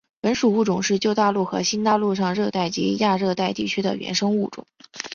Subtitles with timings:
[0.19, 4.65] 本属物种是旧大陆和新大陆上热带及亚热带地区的原生物种。